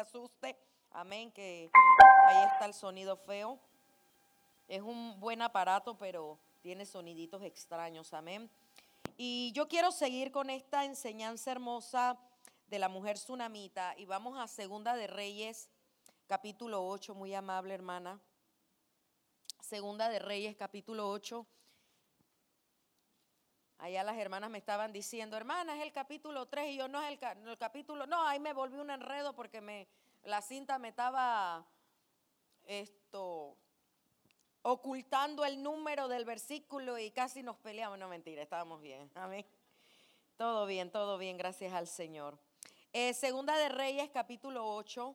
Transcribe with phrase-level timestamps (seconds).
[0.00, 0.56] asuste.
[0.90, 1.70] Amén, que
[2.26, 3.58] ahí está el sonido feo.
[4.66, 8.12] Es un buen aparato, pero tiene soniditos extraños.
[8.12, 8.50] Amén.
[9.16, 12.18] Y yo quiero seguir con esta enseñanza hermosa
[12.68, 15.70] de la mujer tsunamita y vamos a Segunda de Reyes,
[16.26, 18.20] capítulo 8, muy amable hermana.
[19.60, 21.46] Segunda de Reyes, capítulo 8.
[23.78, 27.10] Allá las hermanas me estaban diciendo, hermana, es el capítulo 3 y yo no es
[27.10, 29.86] el, capítulo, no, ahí me volví un enredo porque me,
[30.24, 31.64] la cinta me estaba
[32.66, 33.56] esto
[34.62, 37.98] ocultando el número del versículo y casi nos peleamos.
[37.98, 39.10] No, mentira, estábamos bien.
[39.14, 39.46] Amén.
[40.36, 42.38] Todo bien, todo bien, gracias al Señor.
[42.92, 45.14] Eh, segunda de Reyes, capítulo 8.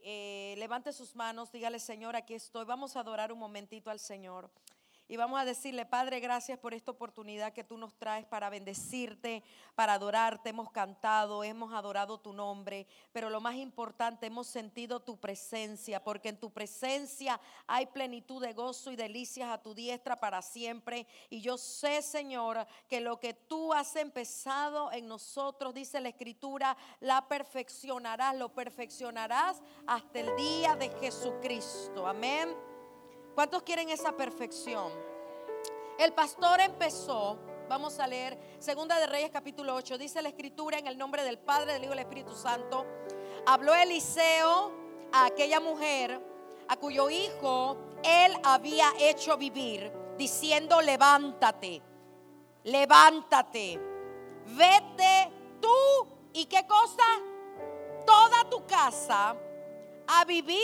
[0.00, 2.64] Eh, levante sus manos, dígale, Señor, aquí estoy.
[2.64, 4.50] Vamos a adorar un momentito al Señor.
[5.10, 9.42] Y vamos a decirle, Padre, gracias por esta oportunidad que tú nos traes para bendecirte,
[9.74, 10.50] para adorarte.
[10.50, 16.28] Hemos cantado, hemos adorado tu nombre, pero lo más importante, hemos sentido tu presencia, porque
[16.28, 21.06] en tu presencia hay plenitud de gozo y delicias a tu diestra para siempre.
[21.30, 26.76] Y yo sé, Señor, que lo que tú has empezado en nosotros, dice la Escritura,
[27.00, 32.06] la perfeccionarás, lo perfeccionarás hasta el día de Jesucristo.
[32.06, 32.67] Amén.
[33.38, 34.92] ¿Cuántos quieren esa perfección?
[35.96, 40.88] El pastor empezó, vamos a leer Segunda de Reyes capítulo 8, dice la escritura en
[40.88, 42.84] el nombre del Padre, del Hijo y del Espíritu Santo.
[43.46, 44.72] Habló Eliseo
[45.12, 46.20] a aquella mujer
[46.66, 51.80] a cuyo hijo él había hecho vivir, diciendo, levántate,
[52.64, 53.80] levántate,
[54.46, 57.04] vete tú y qué cosa,
[58.04, 59.36] toda tu casa
[60.08, 60.58] a vivir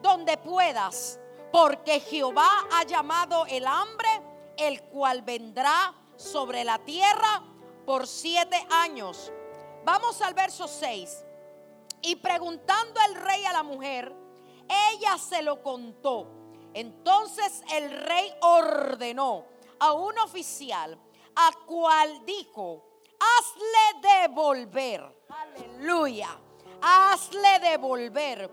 [0.00, 1.18] donde puedas
[1.54, 4.08] porque Jehová ha llamado el hambre,
[4.56, 7.44] el cual vendrá sobre la tierra
[7.86, 9.30] por siete años.
[9.84, 11.24] Vamos al verso 6.
[12.02, 14.12] Y preguntando el rey a la mujer,
[14.92, 16.26] ella se lo contó.
[16.74, 19.44] Entonces el rey ordenó
[19.78, 20.98] a un oficial,
[21.36, 22.82] a cual dijo,
[23.20, 26.36] hazle devolver, aleluya,
[26.82, 28.50] hazle devolver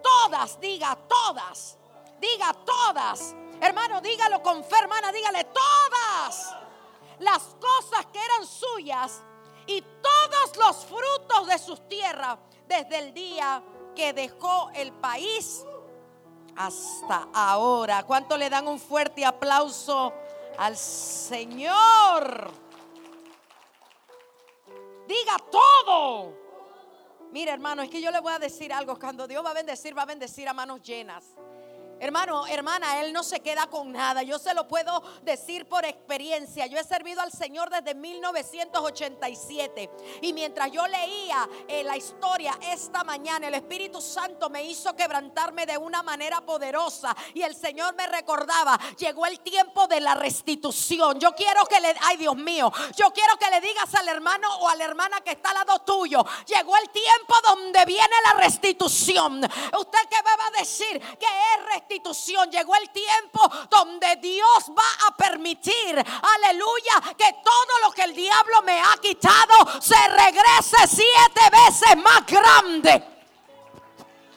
[0.00, 1.76] todas, diga todas
[2.20, 3.34] Diga todas.
[3.60, 6.54] Hermano, dígalo con fe, hermana, dígale todas
[7.18, 9.22] las cosas que eran suyas
[9.66, 12.38] y todos los frutos de sus tierras
[12.68, 13.62] desde el día
[13.94, 15.64] que dejó el país
[16.56, 18.02] hasta ahora.
[18.04, 20.12] ¿Cuánto le dan un fuerte aplauso
[20.58, 22.50] al Señor?
[25.06, 26.34] Diga todo.
[27.30, 28.98] Mire, hermano, es que yo le voy a decir algo.
[28.98, 31.24] Cuando Dios va a bendecir, va a bendecir a manos llenas.
[31.98, 34.22] Hermano, hermana, Él no se queda con nada.
[34.22, 36.66] Yo se lo puedo decir por experiencia.
[36.66, 39.90] Yo he servido al Señor desde 1987.
[40.20, 45.64] Y mientras yo leía eh, la historia esta mañana, el Espíritu Santo me hizo quebrantarme
[45.64, 47.16] de una manera poderosa.
[47.32, 51.18] Y el Señor me recordaba, llegó el tiempo de la restitución.
[51.18, 54.68] Yo quiero que le, ay Dios mío, yo quiero que le digas al hermano o
[54.68, 59.42] a la hermana que está al lado tuyo, llegó el tiempo donde viene la restitución.
[59.42, 61.85] Usted que va a decir que es restitución
[62.50, 68.62] Llegó el tiempo donde Dios va a permitir, aleluya, que todo lo que el diablo
[68.62, 73.04] me ha quitado se regrese siete veces más grande.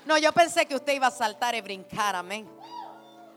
[0.05, 2.49] No, yo pensé que usted iba a saltar y brincar, amén.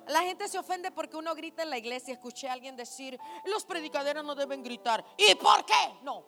[0.08, 2.12] La gente se ofende porque uno grita en la iglesia.
[2.14, 5.04] Escuché a alguien decir, los predicaderos no deben gritar.
[5.16, 5.98] ¿Y por qué?
[6.02, 6.24] No.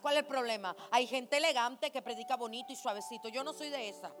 [0.00, 0.74] ¿Cuál es el problema?
[0.90, 3.28] Hay gente elegante que predica bonito y suavecito.
[3.28, 4.12] Yo no soy de esa.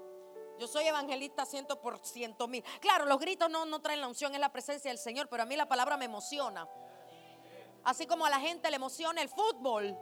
[0.58, 2.62] Yo soy evangelista ciento por ciento mil.
[2.80, 5.46] Claro, los gritos no, no traen la unción, es la presencia del Señor, pero a
[5.46, 6.68] mí la palabra me emociona.
[7.84, 9.96] Así como a la gente le emociona el fútbol,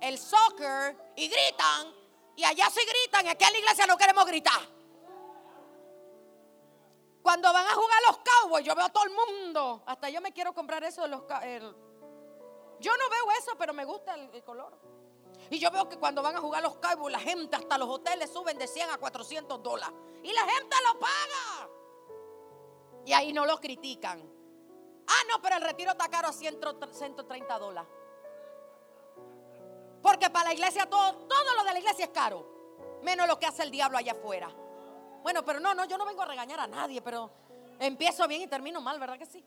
[0.00, 1.94] el soccer, y gritan,
[2.36, 4.60] y allá se gritan, y aquí en la iglesia no queremos gritar.
[7.22, 9.82] Cuando van a jugar los Cowboys, yo veo a todo el mundo.
[9.86, 11.83] Hasta yo me quiero comprar eso de los Yo
[13.04, 14.72] no veo eso, pero me gusta el color.
[15.50, 18.30] Y yo veo que cuando van a jugar los Cowboys, la gente hasta los hoteles
[18.30, 19.94] suben de 100 a 400 dólares.
[20.22, 21.70] Y la gente lo paga.
[23.04, 24.20] Y ahí no lo critican.
[25.06, 27.90] Ah, no, pero el retiro está caro a 130 dólares.
[30.02, 33.00] Porque para la iglesia todo, todo lo de la iglesia es caro.
[33.02, 34.48] Menos lo que hace el diablo allá afuera.
[35.22, 37.30] Bueno, pero no, no, yo no vengo a regañar a nadie, pero
[37.78, 39.44] empiezo bien y termino mal, ¿verdad que sí?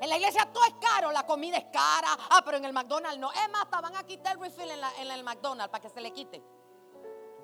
[0.00, 2.08] En la iglesia todo es caro, la comida es cara.
[2.30, 3.32] Ah, pero en el McDonald's no.
[3.32, 6.42] Es más, van a quitar el refill en, el McDonald's para que se le quite.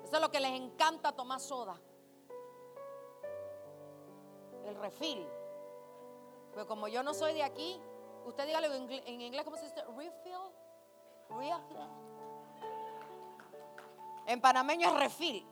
[0.03, 1.79] Eso es lo que les encanta tomar soda.
[4.65, 5.25] El refill.
[6.51, 7.81] Pero como yo no soy de aquí,
[8.25, 8.67] usted dígale
[9.07, 9.83] en inglés, ¿cómo se dice?
[9.97, 10.37] Refill.
[11.29, 11.89] Refill.
[14.27, 15.47] En panameño es refil.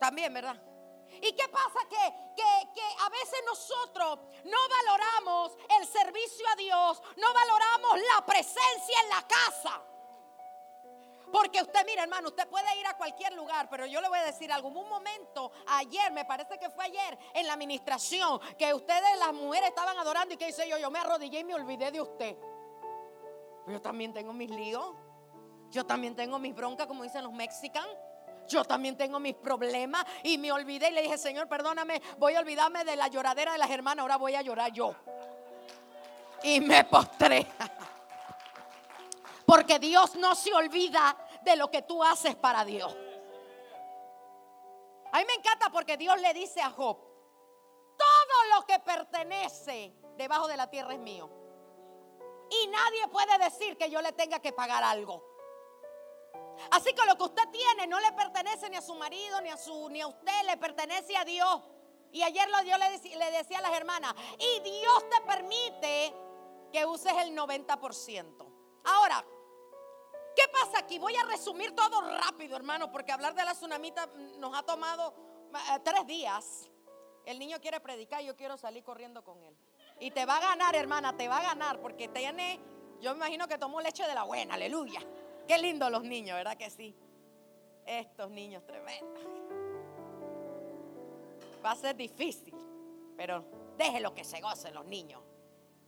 [0.00, 0.60] También, ¿verdad?
[1.20, 1.80] ¿Y qué pasa?
[1.88, 9.00] Que, que, a veces nosotros no valoramos el servicio a Dios, no valoramos la presencia
[9.02, 9.82] en la casa.
[11.32, 14.24] Porque usted, mira hermano, usted puede ir a cualquier lugar, pero yo le voy a
[14.24, 14.68] decir algo.
[14.68, 19.70] un momento, ayer, me parece que fue ayer, en la administración, que ustedes, las mujeres,
[19.70, 22.36] estaban adorando y que dice yo, yo me arrodillé y me olvidé de usted.
[23.66, 24.94] Yo también tengo mis líos.
[25.70, 27.96] Yo también tengo mis broncas, como dicen los mexicanos.
[28.48, 32.40] Yo también tengo mis problemas y me olvidé y le dije, Señor, perdóname, voy a
[32.40, 34.94] olvidarme de la lloradera de las hermanas, ahora voy a llorar yo.
[36.42, 37.46] Y me postré.
[39.46, 42.96] Porque Dios no se olvida de lo que tú haces para Dios.
[45.12, 46.96] A mí me encanta porque Dios le dice a Job,
[47.98, 51.28] todo lo que pertenece debajo de la tierra es mío.
[52.50, 55.31] Y nadie puede decir que yo le tenga que pagar algo.
[56.70, 59.56] Así que lo que usted tiene no le pertenece ni a su marido, ni a,
[59.56, 61.62] su, ni a usted, le pertenece a Dios.
[62.12, 66.14] Y ayer le, decía, le decía a las hermanas, y Dios te permite
[66.70, 68.52] que uses el 90%.
[68.84, 69.24] Ahora,
[70.36, 70.98] ¿qué pasa aquí?
[70.98, 74.06] Voy a resumir todo rápido, hermano, porque hablar de la tsunamita
[74.38, 75.14] nos ha tomado
[75.54, 76.68] eh, tres días.
[77.24, 79.56] El niño quiere predicar yo quiero salir corriendo con él.
[80.00, 82.60] Y te va a ganar, hermana, te va a ganar, porque tiene,
[83.00, 85.00] yo me imagino que tomó leche de la buena, aleluya.
[85.46, 86.94] Qué lindo los niños, ¿verdad que sí?
[87.84, 89.22] Estos niños tremendos.
[91.64, 92.54] Va a ser difícil,
[93.16, 93.44] pero
[93.76, 95.22] déjelo que se gocen los niños.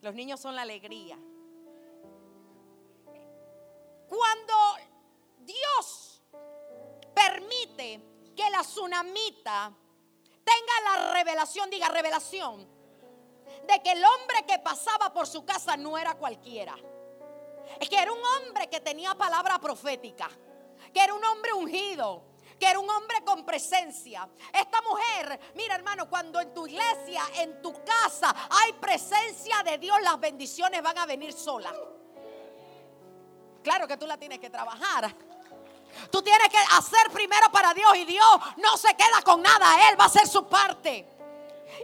[0.01, 1.19] Los niños son la alegría.
[4.09, 4.55] Cuando
[5.39, 6.23] Dios
[7.15, 8.01] permite
[8.37, 9.73] que la tsunamita
[10.45, 12.67] tenga la revelación, diga revelación,
[13.67, 16.77] de que el hombre que pasaba por su casa no era cualquiera
[17.81, 20.29] es que era un hombre que tenía palabra profética,
[20.93, 22.23] que era un hombre ungido,
[22.59, 24.29] que era un hombre con presencia.
[24.53, 30.01] Esta mujer, mira hermano, cuando en tu iglesia, en tu casa hay presencia de Dios,
[30.03, 31.75] las bendiciones van a venir solas.
[33.63, 35.15] Claro que tú la tienes que trabajar.
[36.11, 39.99] Tú tienes que hacer primero para Dios y Dios no se queda con nada, Él
[39.99, 41.14] va a hacer su parte.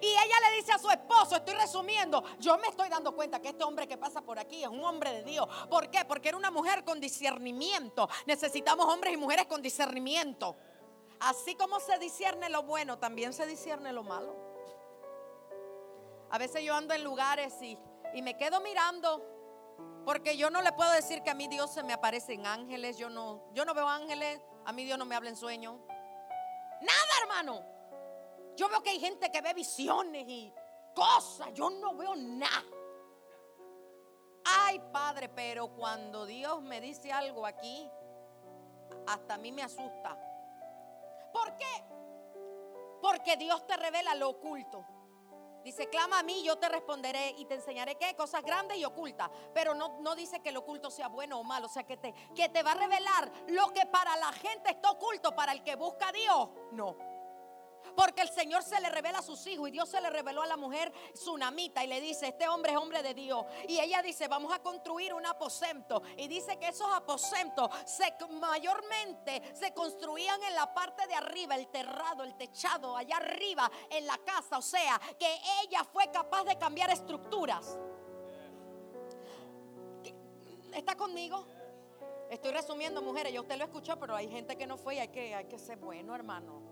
[0.00, 3.48] Y ella le dice a su esposo, estoy resumiendo, yo me estoy dando cuenta que
[3.48, 5.46] este hombre que pasa por aquí es un hombre de Dios.
[5.69, 6.04] ¿Por qué?
[6.04, 8.08] Porque era una mujer con discernimiento.
[8.26, 10.56] Necesitamos hombres y mujeres con discernimiento.
[11.20, 14.34] Así como se discierne lo bueno, también se discierne lo malo.
[16.31, 17.76] A veces yo ando en lugares y,
[18.14, 19.22] y me quedo mirando
[20.04, 22.96] porque yo no le puedo decir que a mí Dios se me aparece en ángeles.
[22.96, 24.40] Yo no, yo no veo ángeles.
[24.64, 25.78] A mí Dios no me habla en sueño.
[26.81, 27.79] Nada, hermano.
[28.60, 30.52] Yo veo que hay gente que ve visiones y
[30.94, 31.48] cosas.
[31.54, 32.62] Yo no veo nada.
[34.44, 37.90] Ay, Padre, pero cuando Dios me dice algo aquí,
[39.06, 40.14] hasta a mí me asusta.
[41.32, 41.84] ¿Por qué?
[43.00, 44.84] Porque Dios te revela lo oculto.
[45.64, 49.30] Dice, clama a mí, yo te responderé y te enseñaré qué cosas grandes y ocultas.
[49.54, 51.64] Pero no, no dice que lo oculto sea bueno o malo.
[51.64, 54.90] O sea, que te, que te va a revelar lo que para la gente está
[54.90, 56.50] oculto, para el que busca a Dios.
[56.72, 57.09] No.
[57.96, 60.46] Porque el Señor se le revela a sus hijos y Dios se le reveló a
[60.46, 63.44] la mujer tsunamita y le dice, este hombre es hombre de Dios.
[63.68, 66.02] Y ella dice, vamos a construir un aposento.
[66.16, 71.68] Y dice que esos aposentos se, mayormente se construían en la parte de arriba, el
[71.68, 74.58] terrado, el techado, allá arriba en la casa.
[74.58, 77.78] O sea, que ella fue capaz de cambiar estructuras.
[80.72, 81.46] ¿Está conmigo?
[82.30, 85.08] Estoy resumiendo, mujeres, yo usted lo escuchó, pero hay gente que no fue y hay
[85.08, 86.69] que, hay que ser bueno, hermano.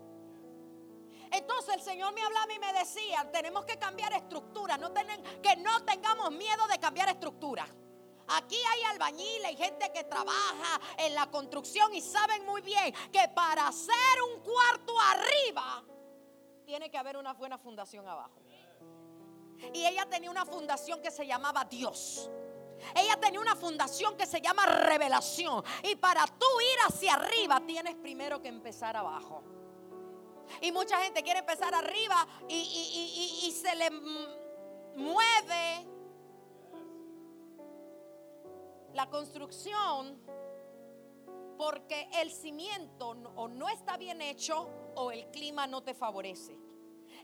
[1.31, 4.79] Entonces el Señor me hablaba y me decía, tenemos que cambiar estructura,
[5.41, 7.67] que no tengamos miedo de cambiar estructura.
[8.31, 13.27] Aquí hay albañiles, hay gente que trabaja en la construcción y saben muy bien que
[13.33, 15.83] para hacer un cuarto arriba
[16.65, 18.39] tiene que haber una buena fundación abajo.
[19.73, 22.29] Y ella tenía una fundación que se llamaba Dios.
[22.95, 25.63] Ella tenía una fundación que se llama revelación.
[25.83, 29.43] Y para tú ir hacia arriba tienes primero que empezar abajo.
[30.61, 33.91] Y mucha gente quiere empezar arriba y, se le
[34.95, 35.87] mueve
[38.93, 40.21] la construcción
[41.57, 46.57] porque el cimiento o no está bien hecho o el clima no te favorece.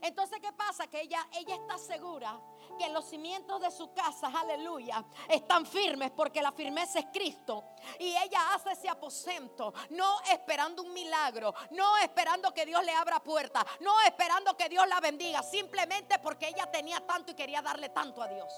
[0.02, 0.86] Entonces, ¿qué pasa?
[0.88, 2.38] Que ella, ella está segura
[2.76, 7.64] que los cimientos de su casa, aleluya, están firmes porque la firmeza es Cristo.
[7.98, 13.20] Y ella hace ese aposento, no esperando un milagro, no esperando que Dios le abra
[13.20, 17.88] puerta, no esperando que Dios la bendiga, simplemente porque ella tenía tanto y quería darle
[17.90, 18.52] tanto a Dios.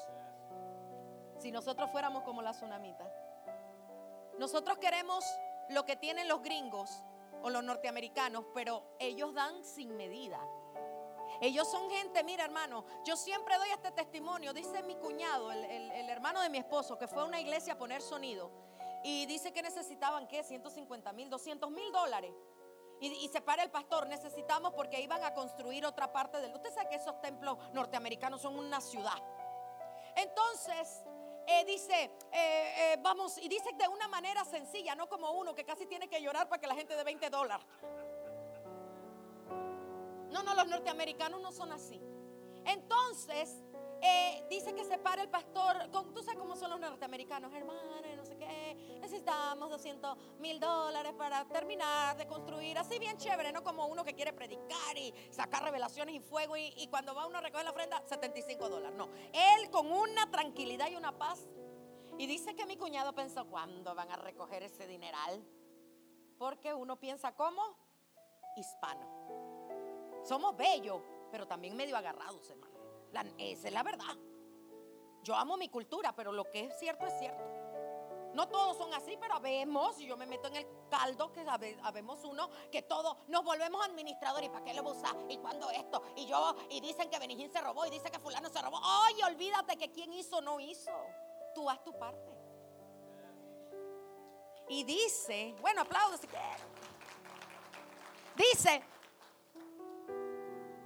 [1.39, 3.05] Si nosotros fuéramos como la tsunamita,
[4.39, 5.25] nosotros queremos
[5.69, 7.03] lo que tienen los gringos
[7.43, 10.41] o los norteamericanos, pero ellos dan sin medida.
[11.41, 16.11] Ellos son gente, mira hermano, yo siempre doy este testimonio, dice mi cuñado, el, el
[16.11, 18.51] hermano de mi esposo, que fue a una iglesia a poner sonido,
[19.05, 20.43] y dice que necesitaban, ¿qué?
[20.43, 22.33] 150 mil, 200 mil dólares.
[23.01, 26.53] Y, se para el pastor, necesitamos porque iban a construir otra parte del...
[26.53, 29.23] Usted sabe que esos templos norteamericanos son una ciudad.
[30.17, 31.05] Entonces,
[31.47, 35.65] eh, dice, eh, eh, vamos, y dice de una manera sencilla, no como uno que
[35.65, 37.65] casi tiene que llorar para que la gente dé 20 dólares.
[40.39, 42.01] No, no, los norteamericanos no son así.
[42.65, 43.61] Entonces,
[44.01, 48.25] eh, dice que se para el pastor, tú sabes cómo son los norteamericanos, hermanos, no
[48.25, 53.87] sé qué, necesitamos 200 mil dólares para terminar de construir, así bien chévere, no como
[53.89, 57.65] uno que quiere predicar y sacar revelaciones y fuego y, cuando va uno a recoger
[57.65, 61.49] la ofrenda, 75 dólares, no, él con una tranquilidad y una paz.
[62.17, 65.45] Y dice que mi cuñado pensó, ¿cuándo van a recoger ese dineral?
[66.37, 67.63] Porque uno piensa como
[68.57, 69.28] hispano.
[70.29, 72.79] Somos bellos, pero también medio agarrados, hermano
[73.39, 74.17] esa es la verdad.
[75.23, 77.43] Yo amo mi cultura, pero lo que es cierto es cierto.
[78.35, 81.45] No todos son así, pero habemos, y yo me meto en el caldo, que
[81.83, 84.49] habemos uno, que todos nos volvemos administradores.
[84.49, 85.17] ¿Y para qué lo usar?
[85.29, 86.03] ¿Y cuando esto?
[86.15, 88.79] Y yo, y dicen que Benijín se robó, y dice que fulano se robó.
[88.83, 90.93] Ay, olvídate que quien hizo no hizo.
[91.55, 92.31] Tú haz tu parte.
[94.69, 96.29] Y dice, bueno, aplaudo si
[98.37, 98.85] Dice,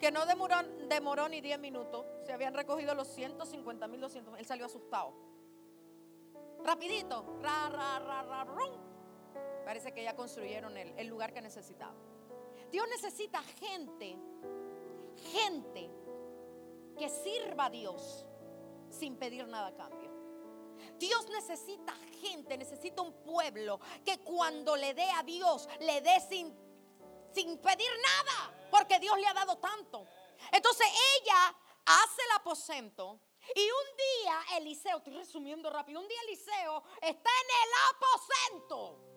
[0.03, 2.05] que no demoró, ni 10 minutos.
[2.27, 5.15] Se habían recogido los 150 mil, 200 Él salió asustado.
[6.65, 7.39] Rapidito.
[7.41, 8.47] Ra, ra, ra, ra,
[9.65, 11.95] Parece que ya construyeron el, el lugar que necesitaba.
[12.73, 14.17] Dios necesita gente,
[15.31, 15.89] gente
[16.99, 18.27] que sirva a Dios
[18.91, 20.11] sin pedir nada a cambio.
[20.99, 26.53] Dios necesita gente, necesita un pueblo que cuando le dé a Dios, le dé sin,
[27.33, 30.09] sin pedir nada porque Dios le ha dado tanto.
[30.51, 30.87] Entonces
[31.21, 33.21] ella hace el aposento.
[33.55, 39.13] Y un día Eliseo, estoy resumiendo rápido, un día Eliseo está en el aposento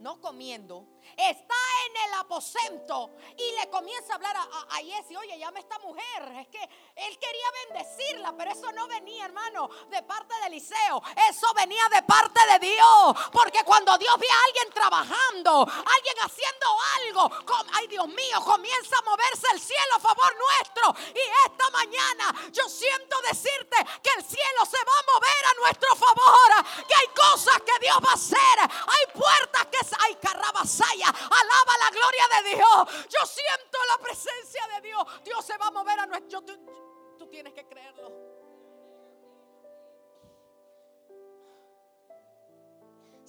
[0.00, 1.54] no comiendo, está
[1.86, 6.32] en el aposento y le comienza a hablar a, a, oye, llama a esta mujer.
[6.40, 11.02] Es que él quería bendecirla, pero eso no venía, hermano, de parte de Eliseo.
[11.30, 13.16] Eso venía de parte Dios.
[13.32, 17.30] Porque cuando Dios ve a alguien trabajando, alguien haciendo algo,
[17.74, 20.94] ay Dios mío, comienza a moverse el cielo a favor nuestro.
[21.14, 25.96] Y esta mañana yo siento decirte que el cielo se va a mover a nuestro
[25.96, 26.86] favor.
[26.86, 28.58] Que hay cosas que Dios va a hacer.
[28.60, 33.08] Hay puertas que ay, carrabasaya, alaba la gloria de Dios.
[33.08, 35.04] Yo siento la presencia de Dios.
[35.24, 36.42] Dios se va a mover a nuestro.
[36.42, 38.25] Tú, tú tienes que creerlo.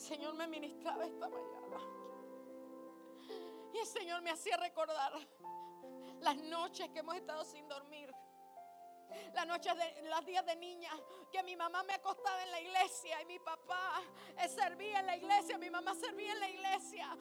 [0.08, 1.78] Señor me ministraba esta mañana.
[3.74, 5.12] Y el Señor me hacía recordar
[6.22, 8.10] las noches que hemos estado sin dormir.
[9.34, 10.92] Las noches de días de niña
[11.32, 14.02] que mi mamá me acostaba en la iglesia y mi papá
[14.38, 17.18] eh, servía en la iglesia, mi mamá servía en la iglesia.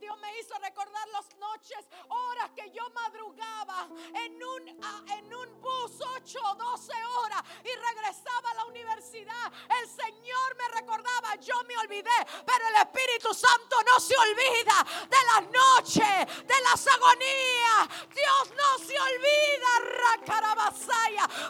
[0.00, 1.78] Dios me hizo recordar las noches,
[2.08, 8.50] horas que yo madrugaba en un, en un bus 8 o 12 horas y regresaba
[8.50, 9.52] a la universidad.
[9.80, 12.10] El Señor me recordaba, yo me olvidé,
[12.44, 18.08] pero el Espíritu Santo no se olvida de las noches, de las agonías.
[18.14, 19.64] Dios no se olvida,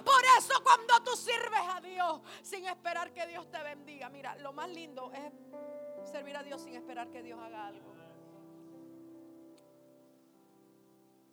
[0.04, 4.08] Por eso cuando tú sirves a Dios sin esperar que Dios te bendiga.
[4.08, 7.94] Mira, lo más lindo es servir a Dios sin esperar que Dios haga algo.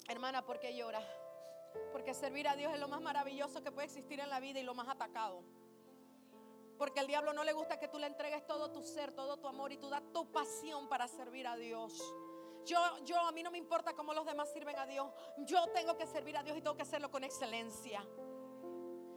[0.08, 1.02] Hermana, ¿por qué llora?
[1.92, 4.64] Porque servir a Dios es lo más maravilloso que puede existir en la vida y
[4.64, 5.44] lo más atacado.
[6.78, 9.48] Porque al diablo no le gusta que tú le entregues todo tu ser, todo tu
[9.48, 11.94] amor y tú das tu pasión para servir a Dios.
[12.66, 15.12] Yo, yo, a mí no me importa cómo los demás sirven a Dios.
[15.38, 18.06] Yo tengo que servir a Dios y tengo que hacerlo con excelencia.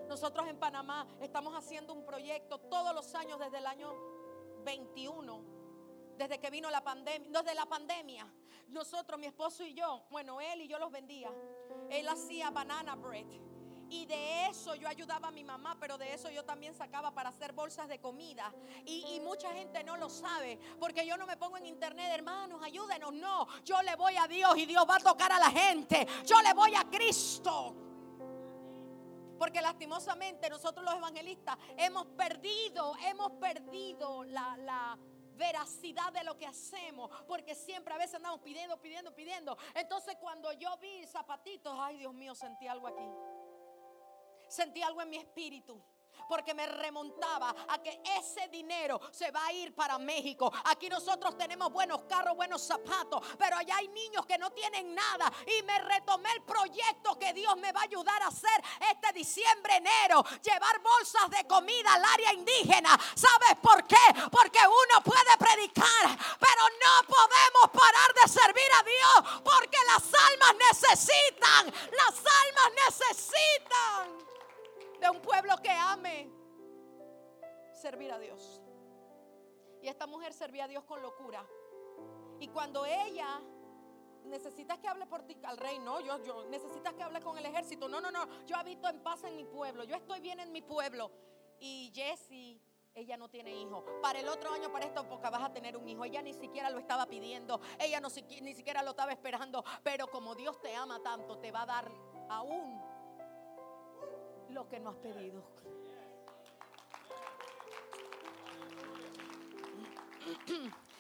[0.09, 3.95] Nosotros en Panamá estamos haciendo un proyecto todos los años desde el año
[4.65, 5.45] 21,
[6.17, 8.27] desde que vino la pandemia, desde la pandemia.
[8.69, 11.31] Nosotros, mi esposo y yo, bueno, él y yo los vendía.
[11.91, 13.27] Él hacía banana bread.
[13.91, 17.31] Y de eso yo ayudaba a mi mamá, pero de eso yo también sacaba para
[17.31, 18.53] hacer bolsas de comida.
[18.85, 23.13] Y, mucha gente no lo sabe, porque yo no me pongo en internet, hermanos, ayúdenos.
[23.15, 26.07] No, yo le voy a Dios y Dios va a tocar a la gente.
[26.27, 27.75] Yo le voy a Cristo.
[29.39, 34.99] Porque lastimosamente nosotros los evangelistas hemos perdido, hemos perdido la,
[35.37, 37.11] veracidad de lo que hacemos.
[37.27, 39.59] Porque siempre a veces andamos pidiendo, pidiendo, pidiendo.
[39.75, 43.03] Entonces cuando yo vi zapatitos, ay Dios mío, sentí algo aquí.
[44.55, 45.83] Sentí algo en mi espíritu.
[46.29, 50.53] porque me remontaba a que ese dinero se va a ir para México.
[50.65, 55.31] Aquí nosotros tenemos buenos carros, buenos zapatos, pero allá hay niños que no tienen nada.
[55.59, 59.77] Y me retomé el proyecto que Dios me va a ayudar a hacer este diciembre,
[59.77, 62.99] enero, llevar bolsas de comida al área indígena.
[63.15, 63.97] ¿Sabes por qué?
[82.41, 83.41] Y cuando ella
[84.25, 87.47] necesitas que hable por ti al rey, no, yo, yo necesitas que hable con el
[87.47, 90.53] ejército, no, no, no, yo habito en paz en mi pueblo, yo estoy bien en
[90.53, 91.11] mi pueblo.
[91.61, 92.61] Y Jessie,
[92.95, 93.85] ella no tiene hijo.
[94.03, 96.05] Para el otro año, para esta época, vas a tener un hijo.
[96.05, 98.09] Ella ni siquiera lo estaba pidiendo, ella no,
[98.43, 101.93] ni siquiera lo estaba esperando, pero como Dios te ama tanto, te va a dar
[102.29, 102.83] aún
[104.51, 105.43] lo que no has pedido.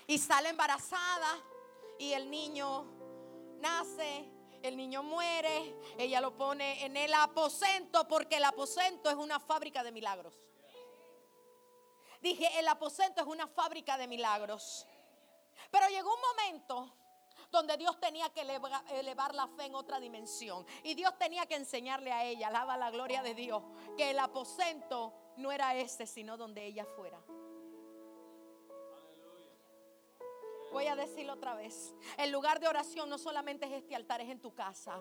[0.06, 1.42] Y sale embarazada
[1.98, 2.84] y el niño
[3.58, 4.30] nace,
[4.62, 9.82] el niño muere, ella lo pone en el aposento porque el aposento es una fábrica
[9.82, 10.34] de milagros.
[12.20, 14.86] Dije, el aposento es una fábrica de milagros.
[15.70, 16.96] Pero llegó un momento
[17.50, 20.66] donde Dios tenía que elevar la fe en otra dimensión.
[20.82, 23.62] Y Dios tenía que enseñarle a ella, alaba la gloria de Dios,
[23.96, 27.22] que el aposento no era ese, sino donde ella fuera.
[30.74, 31.94] Voy a decirlo otra vez.
[32.18, 35.00] El lugar de oración no solamente es este altar, es en tu casa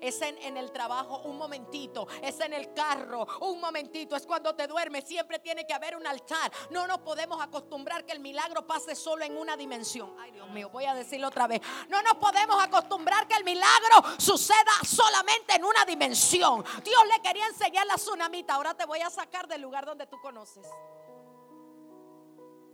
[0.00, 4.66] es en, el trabajo un momentito, es en el carro un momentito, es cuando te
[4.66, 6.52] duermes, siempre tiene que haber un altar.
[6.70, 10.14] No nos podemos acostumbrar que el milagro pase solo en una dimensión.
[10.18, 11.60] Ay Dios mío, voy a decirlo otra vez.
[11.88, 16.64] No nos podemos acostumbrar que el milagro suceda solamente en una dimensión.
[16.84, 20.20] Dios le quería enseñar la tsunamita, ahora te voy a sacar del lugar donde tú
[20.20, 20.66] conoces.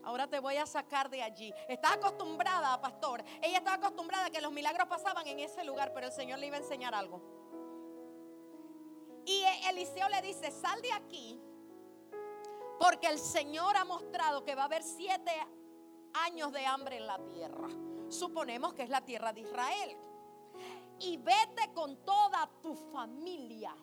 [0.06, 1.52] Ahora te voy a sacar de allí.
[1.68, 3.25] Estás acostumbrada, pastor.
[3.42, 6.47] Ella estaba acostumbrada a que los milagros pasaban en ese lugar, pero el Señor le
[6.47, 7.21] iba a enseñar algo.
[9.25, 11.40] Y Eliseo le dice, sal de aquí,
[12.78, 15.32] porque el Señor ha mostrado que va a haber siete
[16.14, 17.69] años de hambre en la tierra.
[18.08, 19.97] Suponemos que es la tierra de Israel.
[21.00, 23.75] Y vete con toda tu familia.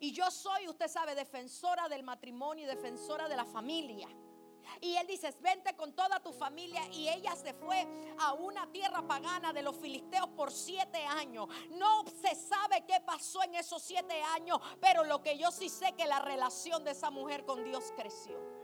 [0.00, 4.06] Y yo soy, usted sabe, defensora del matrimonio y defensora de la familia.
[4.80, 6.82] Y él dice, vente con toda tu familia.
[6.92, 7.86] Y ella se fue
[8.18, 11.48] a una tierra pagana de los filisteos por siete años.
[11.70, 15.92] No se sabe qué pasó en esos siete años, pero lo que yo sí sé
[15.92, 18.63] que la relación de esa mujer con Dios creció.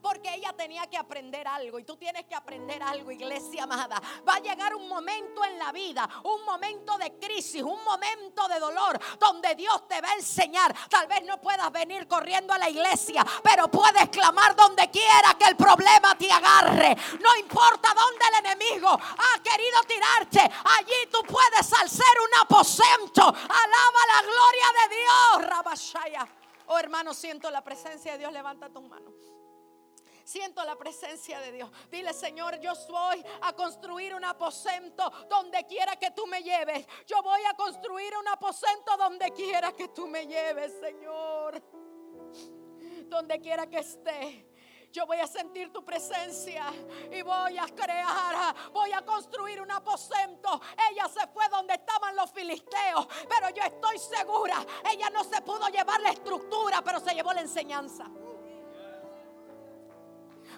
[0.00, 4.00] Porque ella tenía que aprender algo y tú tienes que aprender algo, iglesia amada.
[4.26, 8.58] Va a llegar un momento en la vida, un momento de crisis, un momento de
[8.58, 10.74] dolor, donde Dios te va a enseñar.
[10.88, 15.46] Tal vez no puedas venir corriendo a la iglesia, pero puedes clamar donde quiera que
[15.46, 16.96] el problema te agarre.
[17.20, 23.22] No importa dónde el enemigo ha querido tirarte, allí tú puedes alzar un aposento.
[23.22, 26.28] Alaba la gloria de Dios, Rabashaya.
[26.66, 28.32] Oh hermano, siento la presencia de Dios.
[28.32, 29.39] Levanta tus manos.
[30.30, 31.68] Siento la presencia de Dios.
[31.90, 36.86] Dile, Señor, yo voy a construir un aposento donde quiera que tú me lleves.
[37.04, 41.60] Yo voy a construir un aposento donde quiera que tú me lleves, Señor.
[43.08, 44.46] Donde quiera que esté.
[44.92, 46.64] Yo voy a sentir tu presencia
[47.10, 50.60] y voy a crear, voy a construir un aposento.
[50.92, 55.66] Ella se fue donde estaban los filisteos, pero yo estoy segura, ella no se pudo
[55.70, 58.06] llevar la estructura, pero se llevó la enseñanza.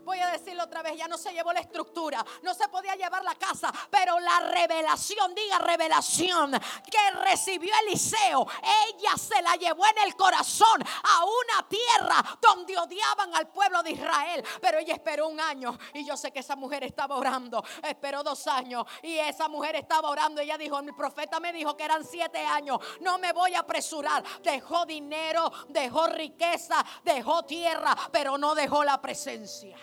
[0.04, 3.22] Voy a decirlo otra vez, ya no se llevó la estructura, no se podía llevar
[3.22, 8.46] la casa, pero la revelación, diga revelación, que recibió Eliseo,
[8.88, 13.92] ella se la llevó en el corazón a una tierra donde odiaban al pueblo de
[13.92, 18.22] Israel, pero ella esperó un año y yo sé que esa mujer estaba orando, esperó
[18.22, 22.04] dos años y esa mujer estaba orando, ella dijo, mi profeta me dijo que eran
[22.04, 28.54] siete años, no me voy a apresurar, dejó dinero, dejó riqueza, dejó tierra, pero no
[28.54, 29.76] dejó la presencia.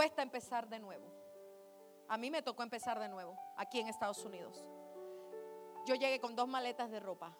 [0.00, 1.12] Cuesta empezar de nuevo.
[2.08, 4.64] A mí me tocó empezar de nuevo aquí en Estados Unidos.
[5.84, 7.36] Yo llegué con dos maletas de ropa.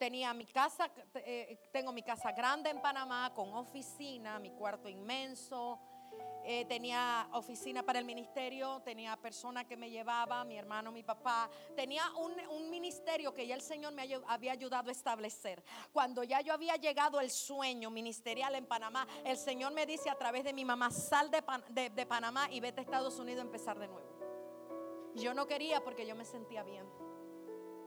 [0.00, 5.78] Tenía mi casa, eh, tengo mi casa grande en Panamá con oficina, mi cuarto inmenso,
[6.44, 11.50] eh, tenía oficina para el ministerio, tenía persona que me llevaba, mi hermano, mi papá,
[11.76, 15.62] tenía un, ministerio que ya el Señor me había ayudado a establecer.
[15.92, 20.14] Cuando ya yo había llegado el sueño ministerial en Panamá, el Señor me dice a
[20.14, 23.78] través de mi mamá, sal de, de Panamá y vete a Estados Unidos a empezar
[23.78, 25.12] de nuevo.
[25.14, 26.86] Yo no quería porque yo me sentía bien.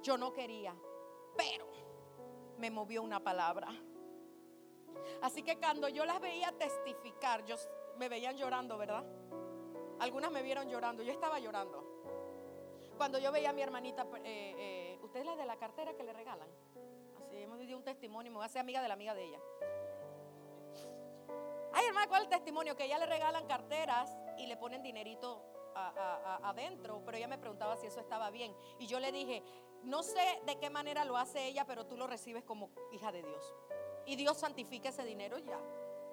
[0.04, 0.76] Yo no quería,
[1.38, 1.68] pero
[2.58, 3.70] me movió una palabra.
[5.22, 7.56] Así que cuando yo las veía testificar, yo
[8.02, 9.06] me veían llorando, ¿verdad?
[10.00, 11.86] Algunas me vieron llorando, yo estaba llorando.
[12.98, 16.04] Cuando yo veía a mi hermanita, eh, eh, usted es la de la cartera que
[16.04, 16.50] le regalan.
[17.22, 19.40] Así hemos vivido un testimonio, me voy a amiga de la amiga de ella.
[21.74, 22.76] Ay, hermano, ¿cuál es el testimonio?
[22.76, 27.86] Que ella le regalan carteras y le ponen dinerito adentro, pero ella me preguntaba si
[27.86, 28.52] eso estaba bien.
[28.80, 29.44] Y yo le dije,
[29.84, 33.22] no sé de qué manera lo hace ella, pero tú lo recibes como hija de
[33.22, 33.54] Dios.
[34.08, 35.60] Y Dios santifica ese dinero ya.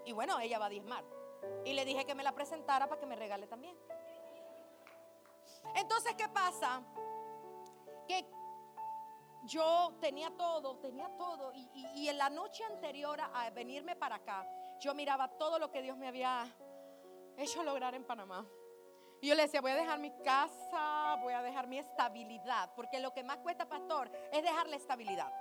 [0.04, 1.02] Y bueno, ella va a diezmar.
[1.64, 3.76] Y le dije que me la presentara para que me regale también.
[5.74, 6.82] Entonces, ¿qué pasa?
[8.06, 8.24] Que
[9.44, 11.52] yo tenía todo, tenía todo.
[11.54, 14.46] Y, en la noche anterior a venirme para acá,
[14.80, 16.46] yo miraba todo lo que Dios me había
[17.36, 18.46] hecho lograr en Panamá.
[19.20, 23.00] Y yo le decía, voy a dejar mi casa, voy a dejar mi estabilidad, porque
[23.00, 25.32] lo que más cuesta, pastor, es dejar la estabilidad.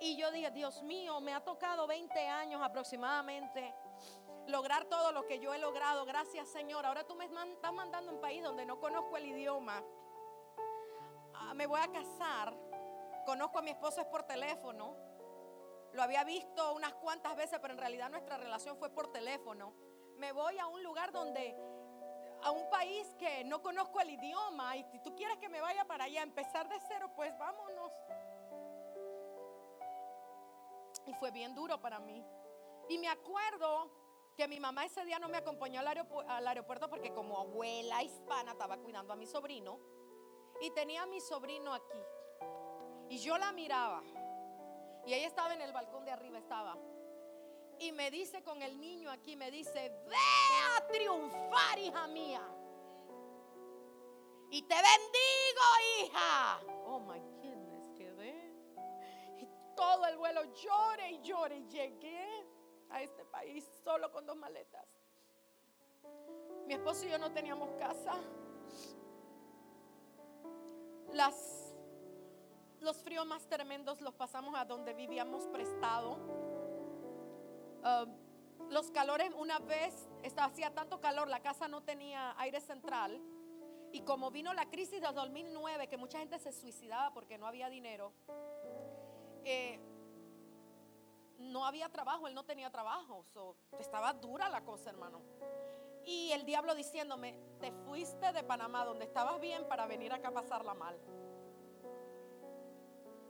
[0.00, 3.74] Y yo dije, Dios mío, me ha tocado 20 años aproximadamente
[4.50, 6.04] lograr todo lo que yo he logrado.
[6.04, 6.84] Gracias, Señor.
[6.84, 9.82] Ahora tú me estás mandando a un país donde no conozco el idioma.
[11.34, 12.54] Ah, me voy a casar.
[13.24, 14.96] Conozco a mi esposo es por teléfono.
[15.92, 19.74] Lo había visto unas cuantas veces, pero en realidad nuestra relación fue por teléfono.
[20.16, 21.56] Me voy a un lugar donde
[22.42, 25.84] a un país que no conozco el idioma y si tú quieres que me vaya
[25.84, 27.92] para allá, empezar de cero, pues vámonos.
[31.06, 32.24] Y fue bien duro para mí.
[32.88, 33.90] Y me acuerdo
[34.36, 38.78] que mi mamá ese día no me acompañó al aeropuerto porque como abuela hispana estaba
[38.78, 39.78] cuidando a mi sobrino
[40.60, 41.98] y tenía a mi sobrino aquí.
[43.08, 44.02] Y yo la miraba.
[45.06, 46.76] Y ella estaba en el balcón de arriba, estaba
[47.80, 50.16] y me dice con el niño aquí, me dice, ve
[50.76, 52.46] a triunfar, hija mía.
[54.50, 55.62] Y te bendigo,
[55.98, 56.60] hija.
[56.84, 58.52] Oh, my goodness, quedé.
[59.38, 61.62] Y todo el vuelo llore y llore.
[61.68, 62.29] Llegué
[62.90, 64.86] a este país solo con dos maletas.
[66.66, 68.14] Mi esposo y yo no teníamos casa.
[71.12, 71.74] Las,
[72.80, 76.18] los fríos más tremendos los pasamos a donde vivíamos prestado
[77.82, 83.20] Um, los calores, una vez hacía tanto calor, la casa no tenía aire central.
[83.92, 87.68] Y como vino la crisis del 2009, que mucha gente se suicidaba porque no había
[87.68, 88.12] dinero,
[89.44, 89.80] eh,
[91.40, 93.24] no había trabajo, él no tenía trabajo.
[93.78, 95.20] estaba dura la cosa, hermano.
[96.04, 100.32] Y el diablo diciéndome, te fuiste de Panamá donde estabas bien para venir acá a
[100.32, 100.98] pasarla mal.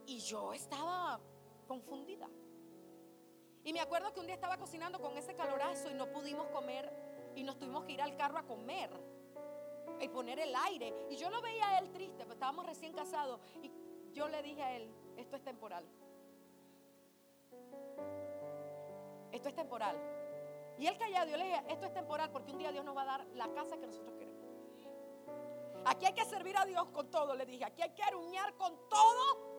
[0.05, 1.19] Y yo estaba
[1.67, 2.29] confundida.
[3.63, 6.91] Y me acuerdo que un día estaba cocinando con ese calorazo y no pudimos comer
[7.35, 8.89] y nos tuvimos que ir al carro a comer
[9.99, 10.93] y poner el aire.
[11.09, 13.71] Y yo lo veía a él triste, pues estábamos recién casados y
[14.11, 15.85] yo le dije a él, esto es temporal.
[19.31, 19.97] Esto es temporal.
[20.77, 23.03] Y él callado, yo le dije, esto es temporal porque un día Dios nos va
[23.03, 24.41] a dar la casa que nosotros queremos.
[25.85, 27.65] Aquí hay que servir a Dios con todo, le dije.
[27.65, 29.51] Aquí hay que aruñar con todo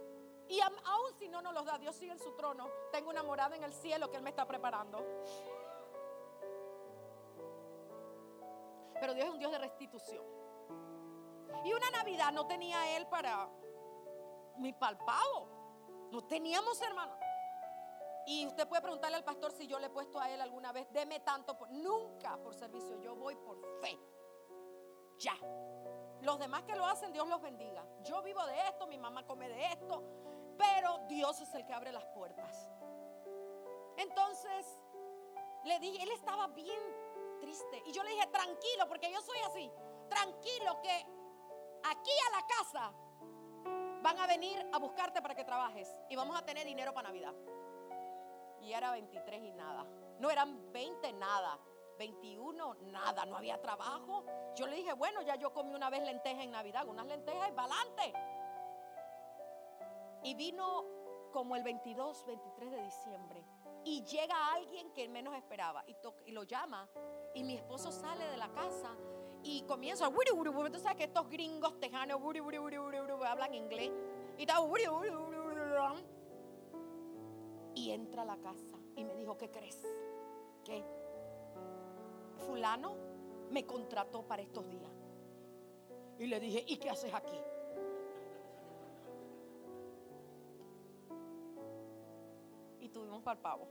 [0.48, 2.68] y aún si no nos los da, Dios sigue en su trono.
[2.90, 4.98] Tengo una morada en el cielo que Él me está preparando.
[9.00, 10.24] Pero Dios es un Dios de restitución.
[11.64, 13.48] Y una Navidad no tenía Él para
[14.58, 15.48] mi palpado.
[16.10, 17.16] No teníamos hermano.
[18.26, 20.86] Y usted puede preguntarle al pastor si yo le he puesto a él alguna vez,
[20.92, 23.98] deme tanto, nunca por servicio, yo voy por fe.
[25.18, 25.36] Ya.
[26.20, 27.84] Los demás que lo hacen, Dios los bendiga.
[28.02, 30.02] Yo vivo de esto, mi mamá come de esto,
[30.56, 32.68] pero Dios es el que abre las puertas.
[33.96, 34.66] Entonces,
[35.64, 36.80] le dije, él estaba bien
[37.40, 37.82] triste.
[37.86, 39.70] Y yo le dije, tranquilo, porque yo soy así.
[40.08, 41.06] Tranquilo que
[41.84, 42.92] aquí a la casa
[44.02, 45.94] van a venir a buscarte para que trabajes.
[46.08, 47.34] Y vamos a tener dinero para Navidad.
[48.62, 49.86] Y era 23 y nada.
[50.18, 51.58] No eran 20 nada.
[51.98, 53.24] 21 nada.
[53.26, 54.24] No había trabajo.
[54.56, 56.86] Yo le dije, bueno, ya yo comí una vez lenteja en Navidad.
[56.86, 58.12] Unas lentejas y para adelante.
[60.24, 60.84] Y vino
[61.32, 63.44] como el 22, 23 de diciembre.
[63.84, 65.96] Y llega alguien que menos esperaba y,
[66.26, 66.88] y lo llama.
[67.34, 68.96] Y mi esposo sale de la casa
[69.42, 70.08] y comienza.
[70.08, 72.20] Tú sabes que estos gringos tejanos
[73.26, 73.90] hablan inglés.
[74.38, 74.46] Y
[77.82, 79.76] Y entra a la casa y me dijo: ¿Qué crees?
[80.62, 80.84] Que
[82.46, 82.94] Fulano
[83.50, 84.92] me contrató para estos días.
[86.16, 87.36] Y le dije: ¿Y qué haces aquí?
[92.92, 93.68] tuvimos para el pavo.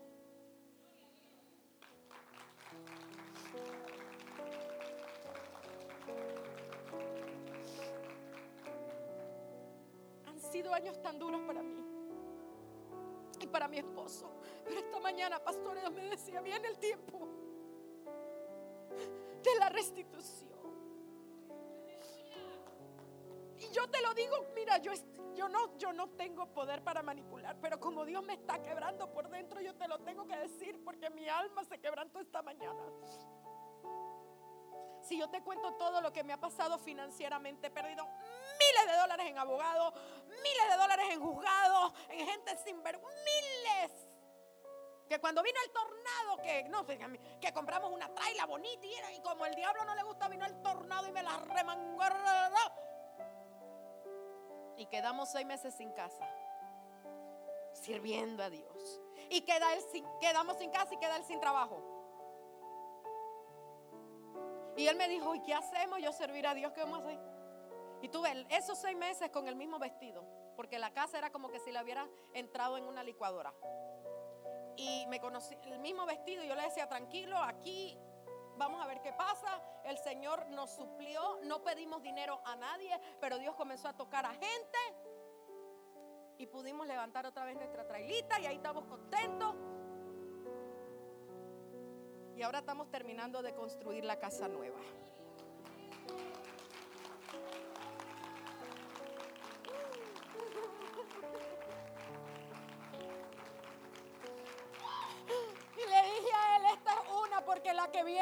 [10.52, 12.01] sido años tan duros para mí
[13.42, 14.30] y para mi esposo.
[14.64, 17.28] Pero esta mañana, pastor, Dios me decía, viene el tiempo
[19.44, 20.52] de la restitución.
[23.58, 24.92] Y yo te lo digo, mira, yo,
[25.36, 29.30] yo, no, yo no tengo poder para manipular, pero como Dios me está quebrando por
[29.30, 32.82] dentro, yo te lo tengo que decir porque mi alma se quebrantó esta mañana.
[35.02, 38.08] Si yo te cuento todo lo que me ha pasado financieramente, he perdido
[38.72, 39.94] miles de dólares en abogados,
[40.28, 43.92] miles de dólares en juzgados, en gente sin vergüenza, miles.
[45.08, 49.54] Que cuando vino el tornado, que no que compramos una traila bonita y, como el
[49.56, 52.02] diablo no le gusta, vino el tornado y me la remangó.
[54.78, 56.26] Y quedamos seis meses sin casa,
[57.74, 59.02] sirviendo a Dios.
[59.30, 61.92] Y queda sin, quedamos sin casa y queda él sin trabajo.
[64.78, 66.00] Y él me dijo, ¿y qué hacemos?
[66.02, 67.31] Yo servir a Dios, ¿qué vamos a hacer?
[68.02, 71.60] Y tuve esos seis meses con el mismo vestido, porque la casa era como que
[71.60, 73.54] si la hubiera entrado en una licuadora.
[74.76, 77.98] Y me conocí el mismo vestido, y yo le decía, tranquilo, aquí
[78.58, 79.62] vamos a ver qué pasa.
[79.84, 84.34] El Señor nos suplió, no pedimos dinero a nadie, pero Dios comenzó a tocar a
[84.34, 84.80] gente.
[86.38, 89.56] Y pudimos levantar otra vez nuestra trailita y ahí estamos contentos.
[92.36, 94.80] Y ahora estamos terminando de construir la casa nueva.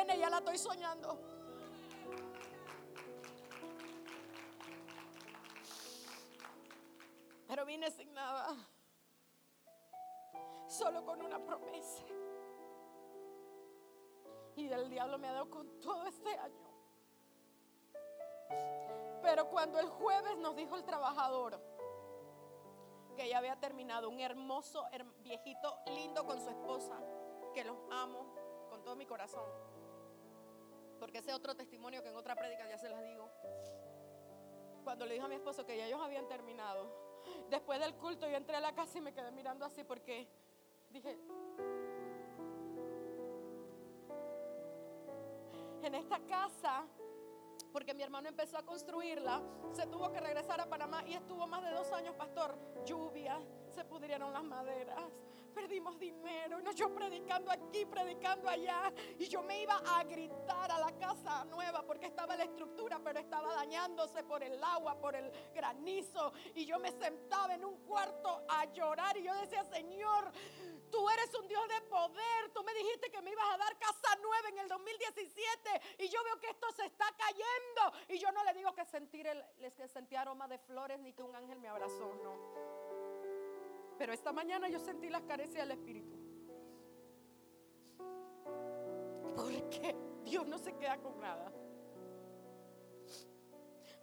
[0.05, 1.19] Viene ya la estoy soñando.
[7.47, 8.55] Pero vine sin nada,
[10.67, 12.05] solo con una promesa.
[14.55, 16.69] Y el diablo me ha dado con todo este año.
[19.21, 21.59] Pero cuando el jueves nos dijo el trabajador
[23.15, 24.85] que ya había terminado, un hermoso
[25.19, 26.97] viejito lindo con su esposa,
[27.53, 28.33] que los amo
[28.69, 29.68] con todo mi corazón.
[30.99, 33.29] Porque ese otro testimonio que en otra prédica ya se las digo.
[34.83, 36.89] Cuando le dijo a mi esposo que ya ellos habían terminado,
[37.49, 40.27] después del culto yo entré a la casa y me quedé mirando así porque
[40.89, 41.17] dije,
[45.83, 46.85] en esta casa,
[47.71, 51.63] porque mi hermano empezó a construirla, se tuvo que regresar a Panamá y estuvo más
[51.63, 52.57] de dos años, pastor.
[52.85, 53.39] Lluvia,
[53.79, 55.09] se pudrieron las maderas,
[55.55, 60.79] perdimos dinero, y yo predicando aquí, predicando allá, y yo me iba a gritar a
[60.79, 65.31] la casa nueva porque estaba la estructura, pero estaba dañándose por el agua, por el
[65.53, 70.29] granizo, y yo me sentaba en un cuarto a llorar y yo decía, Señor,
[70.91, 72.51] Tú eres un Dios de poder.
[72.53, 76.23] Tú me dijiste que me ibas a dar casa nueva en el 2017 y yo
[76.23, 78.07] veo que esto se está cayendo.
[78.07, 79.43] Y yo no le digo que sentir el,
[79.75, 82.78] que sentí aroma de flores ni que un ángel me abrazó, no.
[83.99, 86.17] Pero esta mañana yo sentí las caricias del Espíritu.
[89.35, 91.51] Porque Dios no se queda con nada.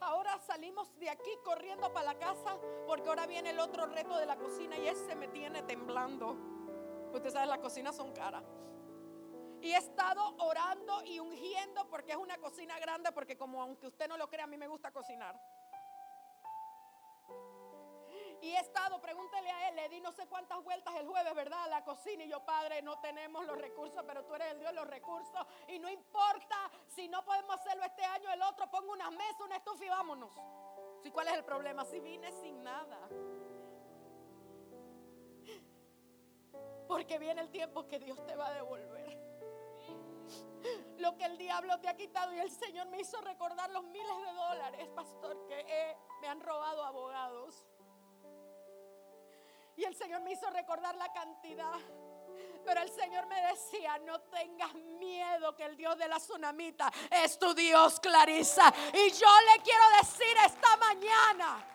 [0.01, 4.27] Ahora salimos de aquí corriendo para la casa porque ahora viene el otro reto de
[4.27, 6.37] la cocina y ese me tiene temblando.
[7.15, 8.45] Usted sabe, las cocinas son caras.
[9.63, 14.09] Y he estado orando y ungiendo porque es una cocina grande, porque como aunque usted
[14.09, 15.41] no lo crea, a mí me gusta cocinar.
[18.47, 21.65] Y he estado, pregúntele a él, le di no sé cuántas vueltas el jueves, ¿verdad?
[21.65, 24.71] A la cocina y yo, padre, no tenemos los recursos, pero tú eres el Dios
[24.71, 25.45] de los recursos.
[25.67, 29.57] Y no importa si no podemos hacerlo este año, el otro, pongo unas mesas, una
[29.57, 30.33] estufa y vámonos.
[31.03, 31.85] ¿Sí, ¿Cuál es el problema?
[31.87, 33.09] Si vine sin nada.
[36.87, 39.21] Porque viene el tiempo que Dios te va a devolver.
[40.99, 44.19] Lo que el diablo te ha quitado y el Señor me hizo recordar los miles
[44.25, 47.67] de dólares, pastor, que me han robado abogados.
[49.77, 51.75] Y el Señor me hizo recordar la cantidad.
[52.65, 57.39] Pero el Señor me decía, no tengas miedo que el Dios de la tsunamita es
[57.39, 58.73] tu Dios, Clarisa.
[58.93, 61.73] Y yo le quiero decir esta mañana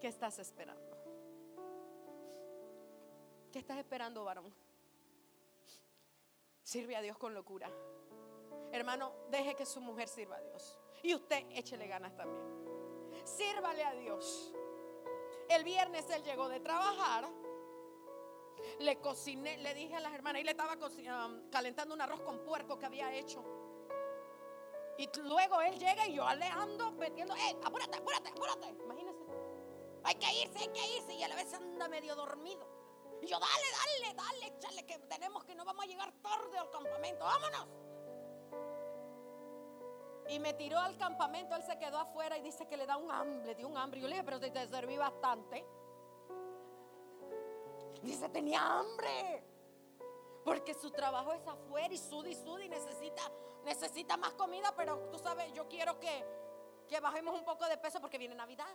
[0.00, 0.96] ¿Qué estás esperando?
[3.52, 4.54] ¿Qué estás esperando, varón?
[6.62, 7.68] Sirve a Dios con locura.
[8.70, 10.78] Hermano, deje que su mujer sirva a Dios.
[11.02, 12.67] Y usted échele ganas también.
[13.24, 14.52] Sírvale a Dios.
[15.48, 17.28] El viernes él llegó de trabajar.
[18.80, 20.76] Le cociné, le dije a las hermanas, y le estaba
[21.50, 23.42] calentando un arroz con puerco que había hecho.
[24.98, 28.68] Y luego él llega y yo aleando, metiendo, ¡eh, apúrate, apúrate, apúrate!
[28.82, 29.24] Imagínense.
[30.04, 31.14] Hay que irse, hay que irse.
[31.14, 32.66] Y a la vez anda medio dormido.
[33.22, 33.64] Y yo, dale,
[34.02, 37.24] dale, dale, échale, que tenemos que no vamos a llegar tarde al campamento.
[37.24, 37.87] Vámonos.
[40.28, 43.10] Y me tiró al campamento, él se quedó afuera y dice que le da un
[43.10, 44.00] hambre, dio un hambre.
[44.00, 45.66] Yo le dije, pero te, serví bastante.
[48.02, 49.42] Dice, tenía hambre.
[50.44, 53.22] Porque su trabajo es afuera y sudi y necesita,
[53.64, 56.24] necesita más comida, pero tú sabes, yo quiero que,
[56.88, 58.68] que bajemos un poco de peso porque viene Navidad.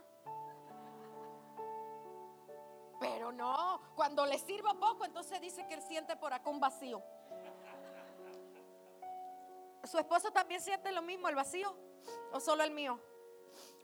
[3.00, 7.04] Pero no, cuando le sirvo poco, entonces dice que él siente por acá un vacío.
[9.84, 11.76] ¿Su esposo también siente lo mismo, el vacío?
[12.32, 13.00] ¿O solo el mío?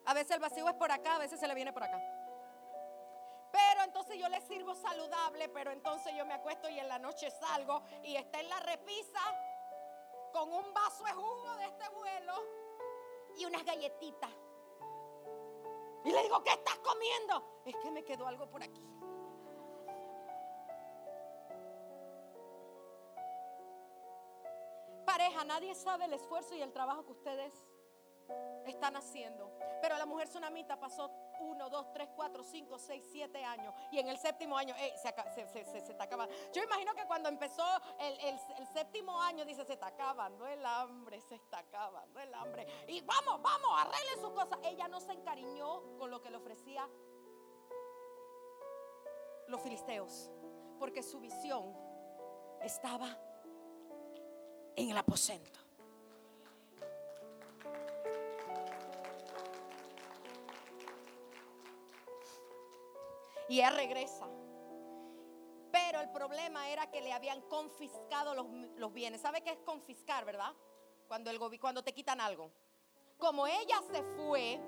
[0.06, 2.00] A veces el vacío es por acá, a veces se le viene por acá.
[3.52, 7.30] Pero entonces yo le sirvo saludable, pero entonces yo me acuesto y en la noche
[7.32, 9.20] salgo y está en la repisa
[10.32, 12.34] con un vaso de jugo de este vuelo
[13.38, 14.32] y unas galletitas.
[16.06, 17.62] Y le digo, ¿qué estás comiendo?
[17.66, 18.82] Es que me quedó algo por aquí.
[25.40, 27.54] Pareja, nadie sabe el esfuerzo y el trabajo que ustedes
[28.66, 29.52] están haciendo.
[29.82, 33.74] Pero la mujer tsunamita pasó 1, 2, 3, 4, 5, 6, 7 años.
[33.92, 36.34] Y en el séptimo año se, se, se, está acabando.
[36.54, 37.64] Yo imagino que cuando empezó
[38.00, 42.68] el, séptimo año, dice, se está acabando el hambre, se está acabando el hambre.
[42.88, 44.60] Y vamos, vamos, arregle su cosa.
[44.64, 46.88] Ella no se encariñó con lo que le ofrecía
[49.48, 50.30] los filisteos.
[50.78, 51.76] Porque su visión
[52.62, 53.18] estaba
[54.80, 55.60] en el aposento.
[63.50, 64.28] Y ella regresa.
[65.72, 69.22] Pero el problema era que le habían confiscado los, bienes.
[69.22, 70.54] ¿Sabe qué es confiscar, verdad?
[71.08, 72.52] Cuando, el, cuando te quitan algo.
[73.18, 74.60] Como ella se fue,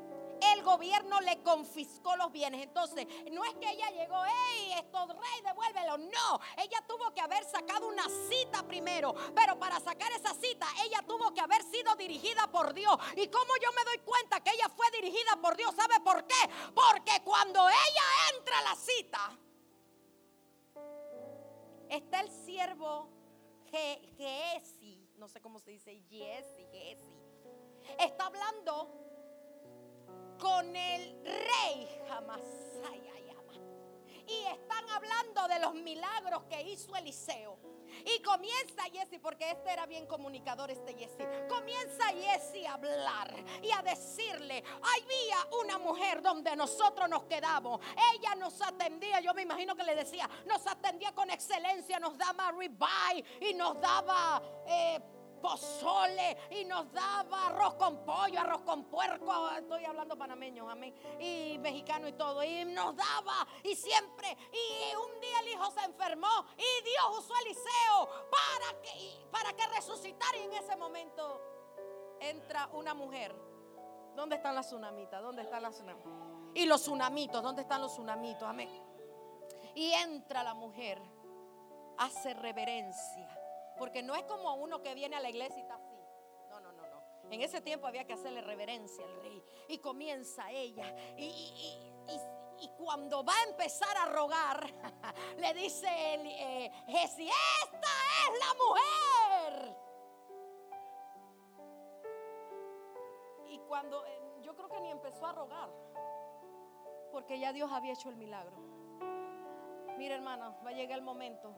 [0.41, 2.63] el gobierno le confiscó los bienes.
[2.63, 5.97] Entonces, no es que ella llegó, hey, esto rey, devuélvelo.
[5.97, 6.80] No, ella
[7.21, 9.13] haber sacado una cita primero.
[9.35, 12.97] Pero para sacar esa cita, ella tuvo que haber sido dirigida por Dios.
[13.15, 15.73] ¿Y cómo yo me doy cuenta que ella fue dirigida por Dios?
[15.75, 16.49] ¿Sabe por qué?
[16.73, 19.37] Porque cuando ella entra a la cita,
[21.89, 23.09] está el siervo
[23.71, 27.17] Giesi, no sé cómo se dice, Giesi, Giesi.
[27.99, 28.89] Está hablando
[30.39, 33.10] con el rey Jamasaya
[34.31, 37.59] y están hablando de los milagros que hizo Eliseo.
[38.05, 41.27] Y comienza Jesse, porque este era bien comunicador, este Jesse.
[41.49, 47.81] Comienza Jesse a hablar y a decirle: Había una mujer donde nosotros nos quedamos.
[48.13, 52.51] Ella nos atendía, yo me imagino que le decía, nos atendía con excelencia, nos daba
[52.51, 54.41] ribeye y nos daba.
[54.65, 54.99] Eh,
[55.41, 61.57] pozole y nos daba arroz con pollo, arroz con puerco, estoy hablando panameño, amén, y
[61.57, 66.45] mexicano y todo, y nos daba y siempre, y un día el hijo se enfermó
[66.55, 71.41] y Dios usó a Eliseo para que, para que resucitara y en ese momento
[72.19, 73.35] entra una mujer.
[74.15, 75.21] ¿Dónde están las tsunamitas?
[75.21, 76.11] ¿Dónde están las tsunamitas?
[76.53, 78.43] Y los tsunamitos, ¿dónde están los tsunamitos?
[78.43, 78.69] Amén.
[79.73, 81.01] Y entra la mujer,
[81.97, 83.40] hace reverencia
[83.77, 85.95] porque no es como uno que viene a la iglesia y está así.
[86.49, 87.01] No, no, no, no.
[87.31, 89.43] En ese tiempo había que hacerle reverencia al rey.
[89.69, 90.95] Y comienza ella.
[91.17, 91.87] Y,
[92.77, 94.63] cuando va a empezar a rogar,
[95.37, 97.29] le dice eh, Jesse,
[97.63, 97.87] esta
[98.21, 99.75] es la mujer.
[103.47, 105.69] Y cuando eh, yo creo que ni empezó a rogar,
[107.11, 108.55] porque ya Dios había hecho el milagro.
[109.97, 111.55] Mira hermana, va a llegar el momento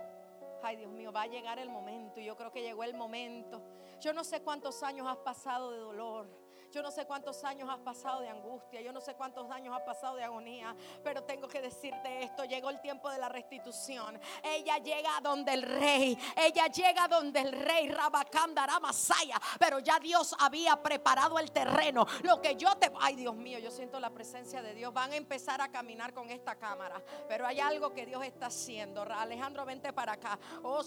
[0.63, 2.19] ay Dios mío, va a llegar el momento.
[2.19, 3.61] Y yo creo que llegó el momento.
[3.99, 6.42] Yo no sé cuántos años has pasado de dolor.
[6.73, 9.83] Yo no sé cuántos años has pasado de angustia, yo no sé cuántos años has
[9.83, 14.19] pasado de agonía, pero tengo que decirte esto, llegó el tiempo de la restitución.
[14.41, 20.35] Ella llega donde el rey, ella llega donde el rey Rabacandara Masaya, pero ya Dios
[20.39, 22.07] había preparado el terreno.
[22.23, 24.91] Lo que yo te, ay Dios mío, yo siento la presencia de Dios.
[24.91, 29.03] Van a empezar a caminar con esta cámara, pero hay algo que Dios está haciendo.
[29.03, 30.39] Alejandro, vente para acá.
[30.63, 30.81] Oh,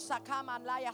[0.65, 0.93] Laya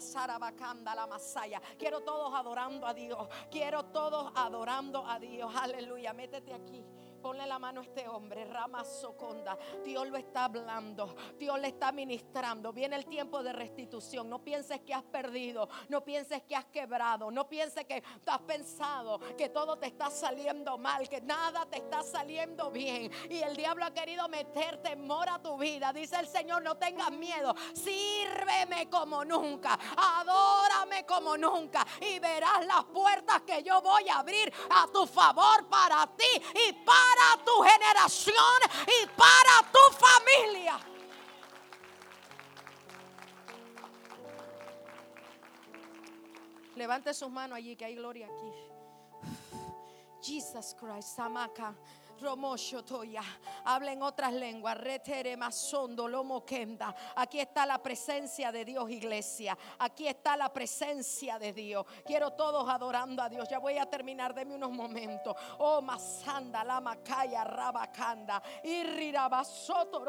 [0.85, 1.63] la Masaya.
[1.79, 3.27] Quiero todos adorando a Dios.
[3.51, 5.53] Quiero todos adorando a Dios.
[5.55, 6.13] Aleluya.
[6.13, 6.85] Métete aquí.
[7.23, 9.57] Ponle la mano a este hombre, Rama Soconda.
[9.85, 12.73] Dios lo está hablando, Dios le está ministrando.
[12.73, 14.29] Viene el tiempo de restitución.
[14.29, 19.21] No pienses que has perdido, no pienses que has quebrado, no pienses que has pensado
[19.37, 23.11] que todo te está saliendo mal, que nada te está saliendo bien.
[23.31, 25.93] Y el diablo ha querido meter temor a tu vida.
[25.93, 32.85] Dice el Señor, no tengas miedo, sírveme como nunca, adórame como nunca y verás las
[32.85, 37.63] puertas que yo voy a abrir a tu favor para ti y para para tu
[37.63, 40.79] generación y para tu familia.
[46.77, 48.53] Levante sus manos allí, que hay gloria aquí.
[50.23, 51.75] Jesus Christ, Samaka.
[52.21, 53.23] Romoshotoya.
[53.65, 54.77] Habla en otras lenguas.
[54.77, 56.43] Retere masondo lomo.
[57.17, 59.57] Aquí está la presencia de Dios, iglesia.
[59.79, 61.87] Aquí está la presencia de Dios.
[62.05, 63.49] Quiero todos adorando a Dios.
[63.49, 64.35] Ya voy a terminar.
[64.35, 65.35] Deme unos momentos.
[65.59, 68.43] Oh, masanda, la macaya, rabacanda.
[68.65, 70.05] Irrirabasoto,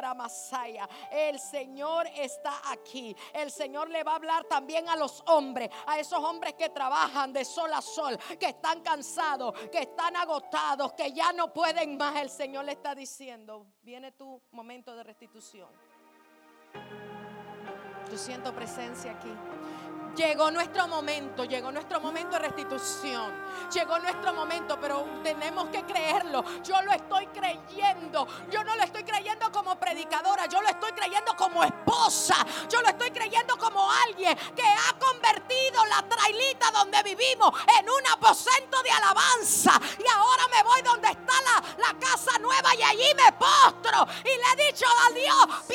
[0.00, 0.88] ramasaya.
[1.10, 3.16] El Señor está aquí.
[3.32, 5.70] El Señor le va a hablar también a los hombres.
[5.86, 8.18] A esos hombres que trabajan de sol a sol.
[8.38, 9.54] Que están cansados.
[9.70, 10.92] Que están agotados.
[10.92, 12.16] Que ya no pueden más.
[12.16, 15.68] El Señor le está diciendo, viene tu momento de restitución.
[18.10, 19.32] Yo siento presencia aquí.
[20.16, 23.34] Llegó nuestro momento, llegó nuestro momento de restitución.
[23.70, 26.42] Llegó nuestro momento, pero tenemos que creerlo.
[26.62, 28.26] Yo lo estoy creyendo.
[28.50, 32.34] Yo no lo estoy creyendo como predicadora, yo lo estoy creyendo como esposa.
[32.70, 38.06] Yo lo estoy creyendo como alguien que ha convertido la trailita donde vivimos en un
[38.10, 39.78] aposento de alabanza.
[39.98, 44.06] Y ahora me voy donde está la, la casa nueva y allí me postro.
[44.24, 45.66] Y le he dicho a Dios,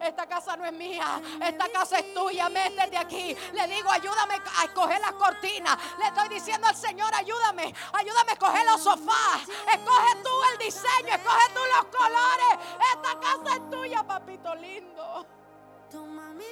[0.00, 3.36] esta casa no es mía, esta casa es tuya, métete aquí.
[3.52, 5.76] Le digo, ayúdame a escoger las cortinas.
[5.98, 9.42] Le estoy diciendo al Señor, ayúdame, ayúdame a escoger los sofás.
[9.72, 12.66] Escoge tú el diseño, escoge tú los colores.
[12.94, 15.26] Esta casa es tuya, papito lindo.
[16.34, 16.46] Mi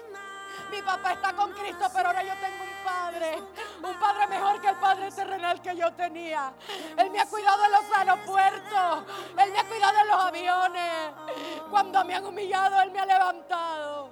[0.91, 3.43] papá está con Cristo, pero ahora yo tengo un padre.
[3.83, 6.53] Un padre mejor que el padre terrenal que yo tenía.
[6.97, 9.05] Él me ha cuidado en los aeropuertos.
[9.39, 11.13] Él me ha cuidado en los aviones.
[11.71, 14.11] Cuando me han humillado, Él me ha levantado.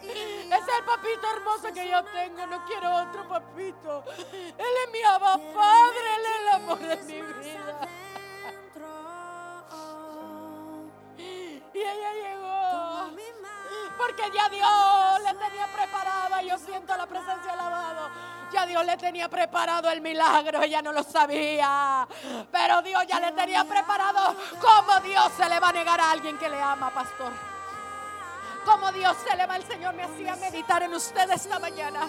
[0.00, 2.46] Ese es el papito hermoso que yo tengo.
[2.46, 4.04] No quiero otro papito.
[4.32, 6.14] Él es mi abba padre.
[6.16, 7.88] Él es el amor de mi vida.
[11.74, 12.87] Y ella llegó.
[13.96, 16.40] Porque ya Dios le tenía preparado.
[16.42, 18.10] Yo siento la presencia del lavado.
[18.52, 20.62] Ya Dios le tenía preparado el milagro.
[20.62, 22.06] Ella no lo sabía.
[22.50, 24.36] Pero Dios ya le tenía preparado.
[24.60, 27.32] ¿Cómo Dios se le va a negar a alguien que le ama, pastor?
[28.64, 29.56] ¿Cómo Dios se le va?
[29.56, 32.08] El Señor me hacía meditar en usted esta mañana.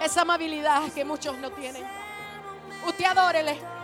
[0.00, 1.86] Esa amabilidad que muchos no tienen.
[2.86, 3.75] Usted adórele.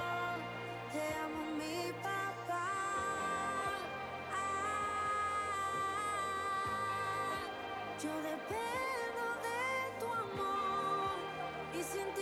[8.03, 11.15] Yo dependo de tu amor
[11.73, 12.22] y sin ti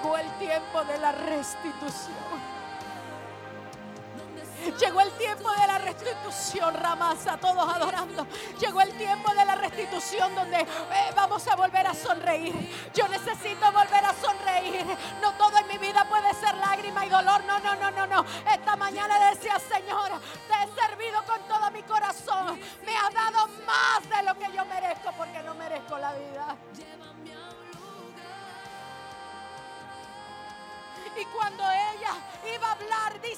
[0.00, 2.14] Llegó el tiempo de la restitución.
[4.78, 8.26] Llegó el tiempo de la restitución, Ramasa, todos adorando.
[8.60, 10.66] Llegó el tiempo de la restitución donde eh,
[11.16, 12.54] vamos a volver a sonreír.
[12.94, 14.84] Yo necesito volver a sonreír.
[15.20, 17.42] No todo en mi vida puede ser lágrima y dolor.
[17.44, 18.24] No, no, no, no, no.
[18.52, 19.58] Esta mañana decía,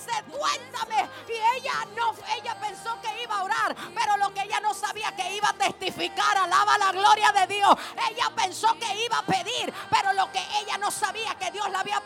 [0.01, 1.09] dice, cuéntame.
[1.29, 5.15] Y ella no, ella pensó que iba a orar, pero lo que ella no sabía
[5.15, 7.75] que iba a testificar, alaba la gloria de Dios.
[8.11, 11.81] Ella pensó que iba a pedir, pero lo que ella no sabía que Dios la
[11.81, 12.00] había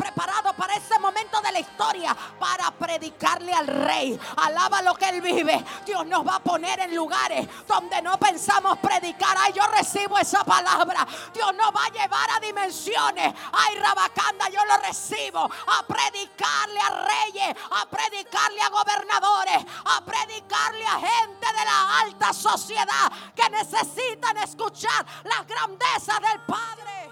[0.77, 4.19] ese momento de la historia, para predicarle al rey.
[4.37, 5.65] Alaba lo que él vive.
[5.87, 9.37] Dios nos va a poner en lugares donde no pensamos predicar.
[9.39, 11.07] Ay, yo recibo esa palabra.
[11.33, 13.35] Dios nos va a llevar a dimensiones.
[13.53, 15.41] Ay, Rabacanda, yo lo recibo.
[15.41, 22.33] A predicarle a reyes, a predicarle a gobernadores, a predicarle a gente de la alta
[22.33, 27.04] sociedad que necesitan escuchar las grandezas del Padre.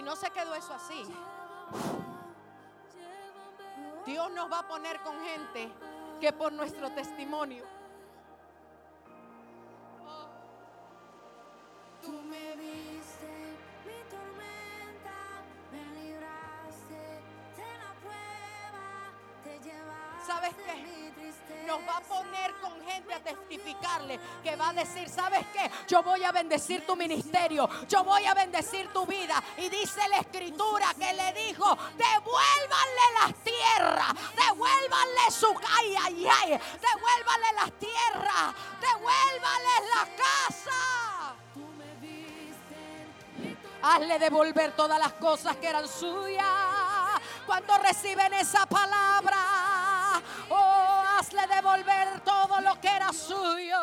[0.00, 1.04] Y no se quedó eso así.
[4.06, 5.70] Dios nos va a poner con gente
[6.18, 7.66] que por nuestro testimonio.
[12.00, 15.18] Tú me viste mi tormenta,
[15.70, 16.94] me libraste
[17.58, 19.12] de la prueba,
[19.44, 20.09] te llevaste.
[20.26, 21.00] Sabes qué?
[21.70, 25.70] nos va a poner con gente a testificarle que va a decir, ¿sabes qué?
[25.86, 29.40] Yo voy a bendecir tu ministerio, yo voy a bendecir tu vida.
[29.56, 36.48] Y dice la escritura que le dijo, devuélvanle las tierras, devuélvanle su ay, ay, ay,
[36.50, 41.36] devuélvanle las tierras, devuélvanle la casa.
[43.82, 46.44] Hazle devolver todas las cosas que eran suyas.
[47.46, 49.79] Cuando reciben esa palabra,
[50.48, 53.78] oh, hazle devolver todo lo que era suyo.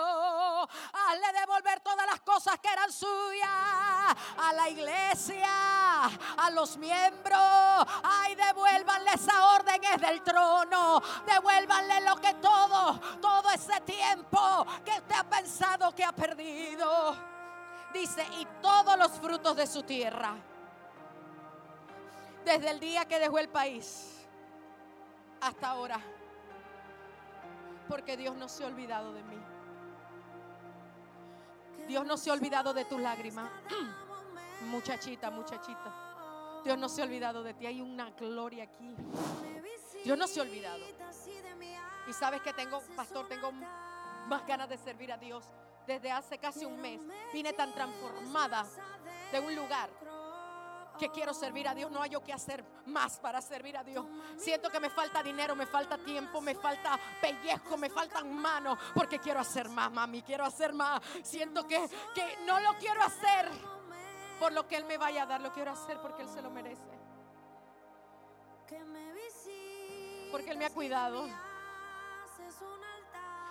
[0.64, 3.50] Hazle devolver todas las cosas que eran suyas
[4.38, 6.06] a la iglesia,
[6.38, 7.40] a los miembros.
[8.04, 11.02] Ay, devuélvanle esa orden es del trono.
[11.26, 17.38] Devuélvanle lo que todo, todo ese tiempo que usted ha pensado que ha perdido
[17.94, 20.36] dice, y todos los frutos de su tierra.
[22.46, 24.26] Desde el día que dejó el país
[25.42, 26.00] hasta ahora.
[27.88, 29.38] Porque Dios no se ha olvidado de mí.
[31.88, 33.50] Dios no se ha olvidado de tus lágrimas.
[34.70, 35.94] muchachita, muchachita.
[36.64, 37.66] Dios no se ha olvidado de ti.
[37.66, 38.96] Hay una gloria aquí.
[40.04, 40.84] Dios no se ha olvidado.
[42.08, 45.46] Y sabes que tengo, pastor, tengo más ganas de servir a Dios
[45.86, 47.00] desde hace casi un mes.
[47.34, 48.66] Vine tan transformada
[49.32, 49.90] de un lugar
[50.98, 51.92] que quiero servir a Dios.
[51.92, 54.06] No hay yo que hacer más para servir a Dios.
[54.38, 59.20] Siento que me falta dinero, me falta tiempo, me falta pellizco, me faltan manos, porque
[59.20, 61.02] quiero hacer más, mami, quiero hacer más.
[61.24, 63.50] Siento que, que no lo quiero hacer
[64.40, 66.50] por lo que Él me vaya a dar, lo quiero hacer porque Él se lo
[66.50, 66.82] merece.
[70.32, 71.28] Porque Él me ha cuidado.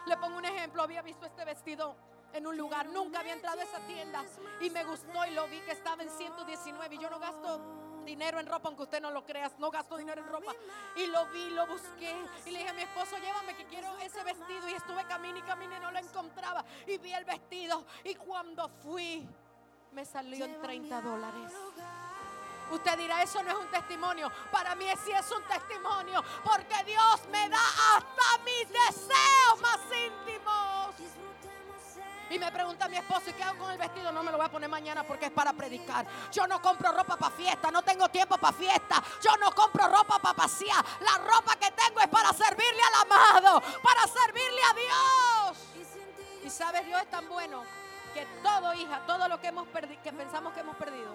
[0.06, 1.96] Le pongo un ejemplo, había visto este vestido
[2.36, 2.86] en un lugar.
[2.88, 4.24] Nunca había entrado a esa tienda
[4.60, 7.60] y me gustó y lo vi que estaba en 119 y yo no gasto
[8.04, 10.52] dinero en ropa, aunque usted no lo crea, no gasto dinero en ropa.
[10.96, 12.14] Y lo vi, lo busqué
[12.46, 14.68] y le dije a mi esposo, llévame que quiero ese vestido.
[14.68, 16.64] Y estuve camino y camino y no lo encontraba.
[16.86, 19.26] Y vi el vestido y cuando fui,
[19.92, 21.52] me salió en 30 dólares.
[22.70, 24.30] Usted dirá, eso no es un testimonio.
[24.50, 27.60] Para mí sí es un testimonio, porque Dios me da
[27.94, 31.25] hasta mis deseos más íntimos.
[32.28, 34.10] Y me pregunta mi esposo, ¿y qué hago con el vestido?
[34.10, 36.06] No me lo voy a poner mañana porque es para predicar.
[36.32, 39.02] Yo no compro ropa para fiesta, no tengo tiempo para fiesta.
[39.22, 40.84] Yo no compro ropa para pasear.
[41.00, 45.58] La ropa que tengo es para servirle al amado, para servirle a Dios.
[46.44, 47.62] Y sabes, Dios es tan bueno
[48.12, 49.68] que todo, hija, todo lo que hemos
[50.02, 51.14] que pensamos que hemos perdido,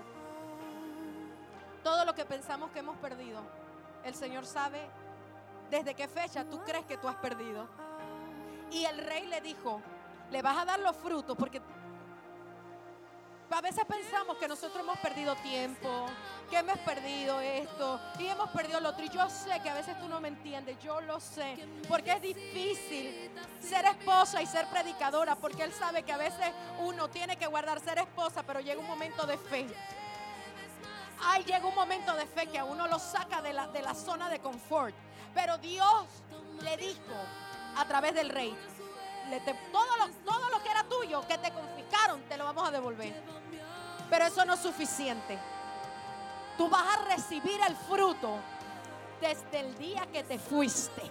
[1.83, 3.41] todo lo que pensamos que hemos perdido,
[4.03, 4.89] el Señor sabe
[5.69, 7.67] desde qué fecha tú crees que tú has perdido.
[8.69, 9.81] Y el rey le dijo,
[10.31, 11.61] le vas a dar los frutos porque
[13.51, 16.05] a veces pensamos que nosotros hemos perdido tiempo,
[16.49, 19.03] que hemos perdido esto y hemos perdido lo otro.
[19.03, 21.57] Y yo sé que a veces tú no me entiendes, yo lo sé,
[21.89, 23.29] porque es difícil
[23.59, 26.47] ser esposa y ser predicadora, porque Él sabe que a veces
[26.79, 29.67] uno tiene que guardar ser esposa, pero llega un momento de fe.
[31.23, 33.93] Ay, llega un momento de fe que a uno lo saca de la, de la
[33.93, 34.95] zona de confort.
[35.35, 36.05] Pero Dios
[36.63, 37.15] le dijo
[37.77, 38.55] a través del rey,
[39.39, 43.13] todo, lo, todo lo que era tuyo, que te confiscaron, te lo vamos a devolver.
[44.09, 45.37] Pero eso no es suficiente.
[46.57, 48.37] Tú vas a recibir el fruto
[49.21, 51.01] desde el día que te fuiste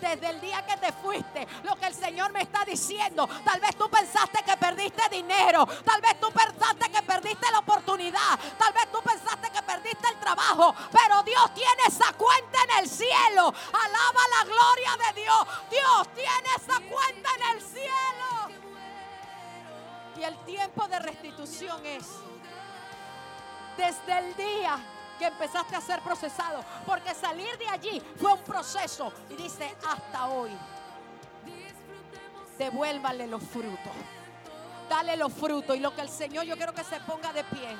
[0.00, 1.46] desde el día que te fuiste.
[1.64, 3.28] Lo que el Señor me está diciendo.
[3.44, 5.66] Tal vez tú pensaste que perdiste dinero.
[5.84, 8.38] Tal vez tú pensaste que perdiste la oportunidad.
[8.58, 10.74] Tal vez tú pensaste que perdiste el trabajo.
[10.92, 13.52] Pero Dios tiene esa cuenta en el cielo.
[13.72, 15.46] Alaba la gloria de Dios.
[15.70, 18.58] Dios tiene esa cuenta en el cielo.
[20.16, 22.06] Y el tiempo de restitución es
[23.76, 24.78] desde el día
[25.18, 26.64] que empezaste a ser procesado.
[26.86, 29.12] Porque salir de allí fue un proceso.
[29.30, 30.50] Y dice, hasta hoy,
[32.58, 33.92] devuélvale los frutos.
[34.88, 35.76] Dale los frutos.
[35.76, 37.76] Y lo que el Señor, yo quiero que se ponga de pie.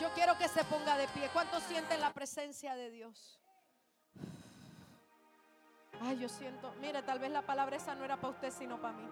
[0.00, 1.28] Yo quiero que se ponga de pie.
[1.32, 3.38] ¿Cuántos sienten la presencia de Dios?
[6.00, 8.94] Ay, yo siento, mire, tal vez la palabra esa no era para usted, sino para
[8.94, 9.08] mí.